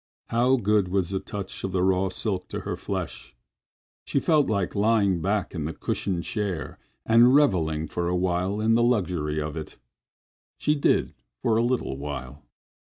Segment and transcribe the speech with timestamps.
[0.29, 3.35] How good was the touch of the raw silk to her flesh!
[4.03, 8.73] She felt like lying back in the cushioned chair and reveling for a while in
[8.73, 9.75] the luxury of it.
[10.57, 12.41] She did for a little while.